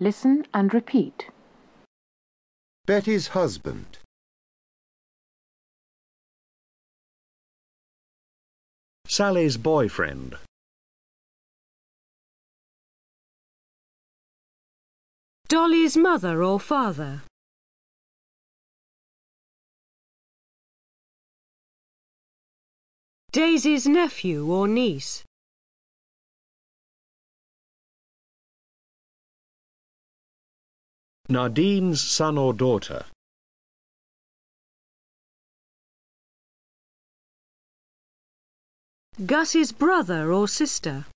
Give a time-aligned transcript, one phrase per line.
[0.00, 1.30] Listen and repeat.
[2.86, 3.98] Betty's husband.
[9.06, 10.36] Sally's boyfriend.
[15.48, 17.22] Dolly's mother or father.
[23.30, 25.23] Daisy's nephew or niece.
[31.28, 33.06] Nadine's son or daughter.
[39.24, 41.06] Gus's brother or sister.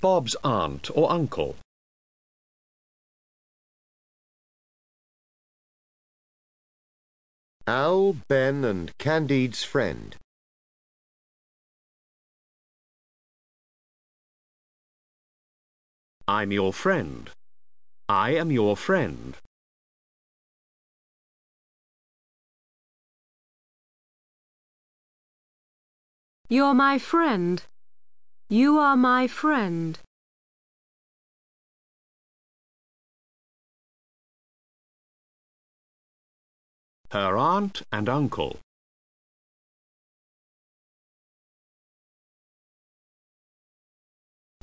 [0.00, 1.56] Bob's aunt or uncle.
[7.66, 10.16] Al, Ben and Candide's friend.
[16.30, 17.30] I'm your friend.
[18.06, 19.34] I am your friend.
[26.50, 27.62] You're my friend.
[28.50, 29.98] You are my friend.
[37.10, 38.58] Her aunt and uncle.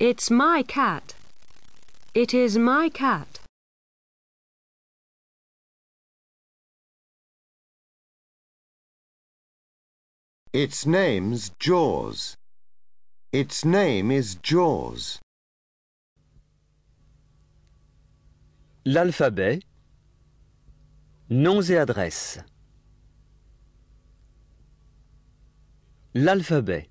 [0.00, 1.14] It's my cat.
[2.14, 3.40] It is my cat.
[10.52, 12.36] Its name's Jaws.
[13.32, 15.20] Its name is Jaws.
[18.84, 19.62] L'alphabet.
[21.30, 22.40] Noms et adresses.
[26.12, 26.88] L'alphabet.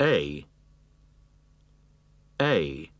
[0.00, 0.46] A.
[2.40, 2.90] A.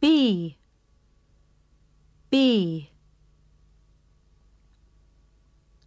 [0.00, 0.56] B.
[2.30, 2.90] B.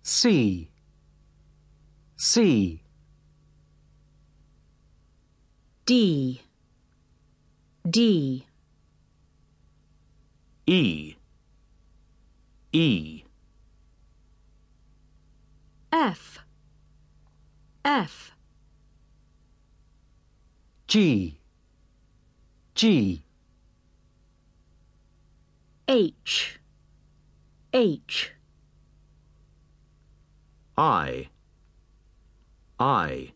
[0.02, 0.70] C.
[2.18, 2.81] C.
[5.86, 6.41] D.
[7.90, 8.46] D.
[10.66, 11.16] E.
[12.72, 13.24] E.
[15.91, 16.40] F.
[17.84, 18.31] F.
[20.91, 21.38] G.
[22.75, 23.24] G.
[25.88, 26.59] H.
[27.72, 28.34] H.
[30.78, 31.29] I.
[32.78, 33.31] I.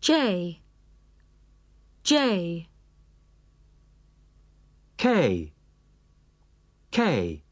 [0.00, 0.60] J.
[2.04, 2.68] J.
[4.96, 5.52] K.
[6.92, 7.42] K.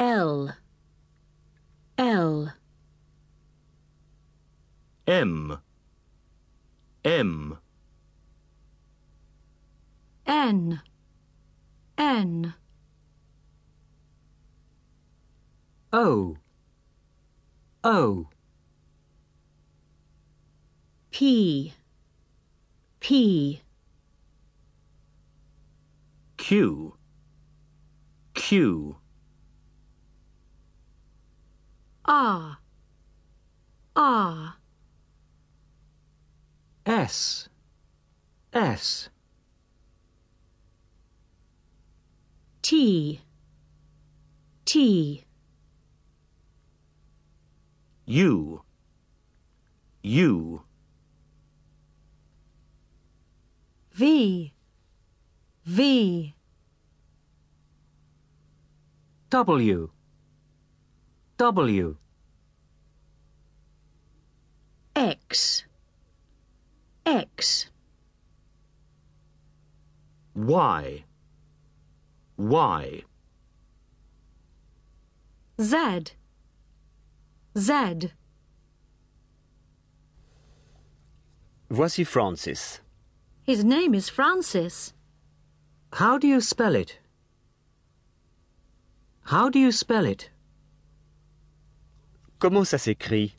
[0.00, 0.52] L.
[1.96, 2.52] L.
[5.06, 5.58] M.
[7.04, 7.58] M.
[10.24, 10.80] N.
[11.98, 12.54] N.
[15.92, 16.36] O.
[17.82, 18.28] O.
[21.10, 21.72] P.
[23.00, 23.60] P.
[26.36, 26.94] Q.
[28.34, 28.96] Q.
[32.04, 32.58] R.
[33.96, 34.61] R.
[36.84, 37.48] S.
[38.52, 39.08] S.
[42.60, 43.20] T.
[44.64, 45.24] T.
[48.06, 48.62] U.
[50.02, 50.62] U.
[53.94, 54.52] V.
[55.64, 56.34] V.
[59.30, 59.90] W.
[61.38, 62.01] W.
[70.46, 71.04] Y.
[72.36, 73.04] Y.
[75.60, 76.12] Z.
[77.56, 78.12] Z.
[81.70, 82.80] Voici Francis.
[83.44, 84.92] His name is Francis.
[85.92, 86.98] How do you spell it?
[89.24, 90.30] How do you spell it?
[92.40, 93.34] Comment ça s'écrit?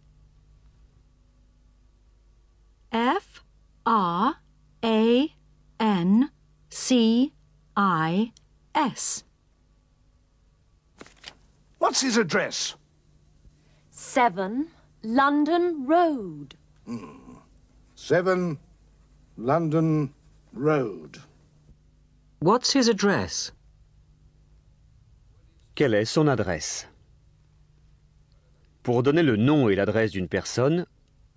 [2.94, 3.44] F
[3.86, 3.92] R
[4.23, 4.23] A N
[6.94, 7.34] C
[7.76, 8.32] I
[8.76, 9.24] S.
[11.80, 12.76] What's his address?
[13.90, 14.68] 7
[15.02, 16.54] London Road.
[17.96, 18.60] 7
[19.38, 20.14] London
[20.54, 21.18] Road.
[22.42, 23.52] What's his address?
[25.74, 26.88] Quelle est son adresse?
[28.84, 30.86] Pour donner le nom et l'adresse d'une personne,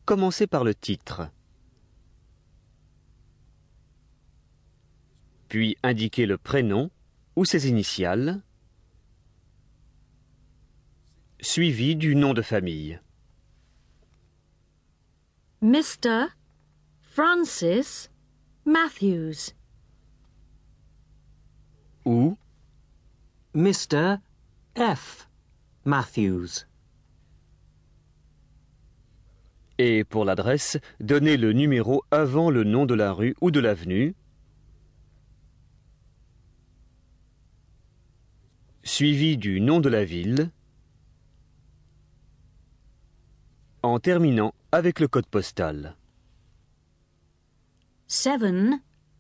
[0.05, 1.31] commencez par le titre.
[5.49, 6.91] Puis indiquez le prénom
[7.37, 8.43] ou ses initiales,
[11.41, 13.01] suivi du nom de famille.
[15.63, 16.27] Mr.
[17.01, 18.11] Francis
[18.65, 19.55] Matthews.
[22.05, 22.37] Ou
[23.55, 24.17] Mr.
[24.77, 25.29] F.
[25.85, 26.67] Matthews.
[29.79, 34.15] Et pour l'adresse, donnez le numéro avant le nom de la rue ou de l'avenue,
[38.87, 40.51] suivi du nom de la ville,
[43.83, 45.97] en terminant avec le code postal.
[48.07, 48.43] 7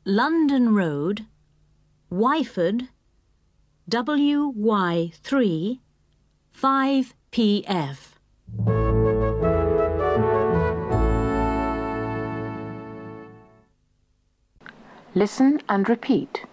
[0.04, 1.22] London Road,
[2.10, 2.82] Wyford,
[3.90, 5.80] WY3,
[6.54, 7.96] 5PF.
[15.16, 16.46] Listen and repeat.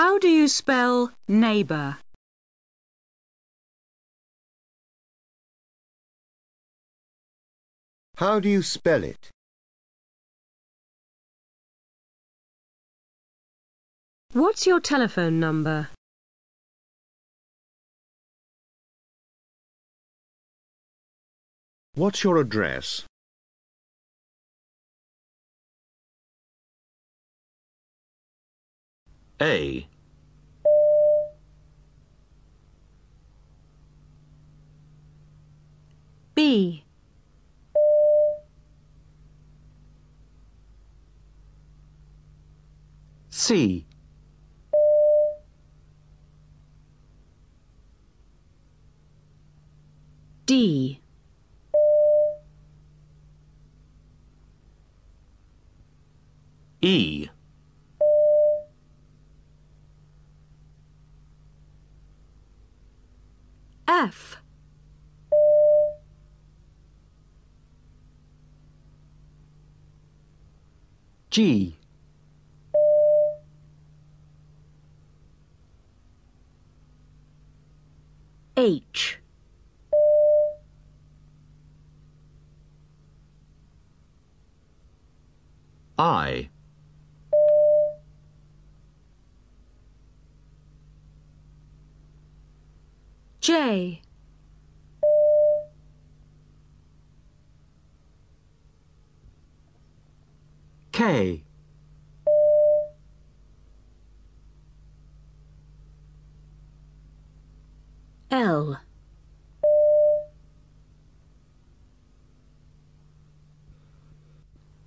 [0.00, 1.98] How do you spell neighbour?
[8.16, 9.28] How do you spell it?
[14.32, 15.90] What's your telephone number?
[21.92, 23.04] What's your address?
[29.40, 29.86] A.
[36.34, 36.84] B.
[43.30, 43.86] C.
[50.46, 51.00] D.
[56.82, 57.28] E.
[63.88, 64.36] F.
[71.30, 71.76] G.
[78.56, 79.20] H.
[85.96, 86.50] I.
[93.40, 94.02] J.
[101.10, 101.42] K.
[108.30, 108.78] L.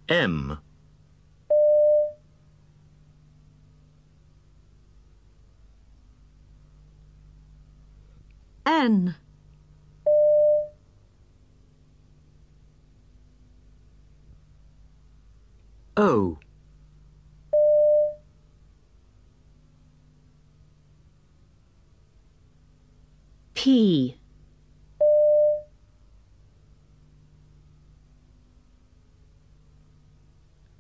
[0.08, 0.60] M.
[8.66, 9.16] N.
[15.96, 16.40] O.
[23.54, 24.18] P.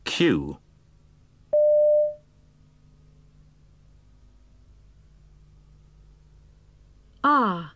[0.03, 0.57] Q.
[7.23, 7.71] R.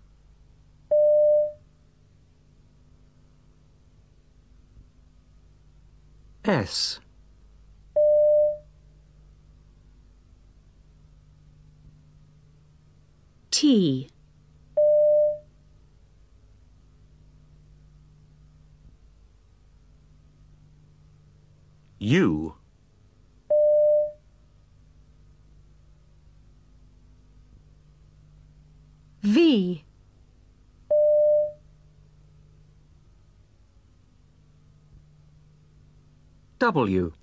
[6.44, 7.00] S.
[13.58, 14.08] T.
[21.98, 22.54] U.
[29.24, 29.84] V.
[36.60, 37.14] W.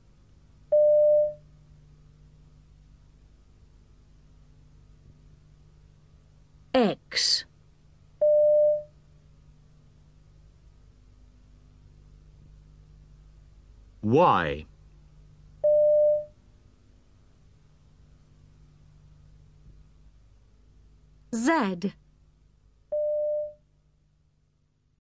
[14.15, 14.67] Y.
[21.33, 21.93] Z.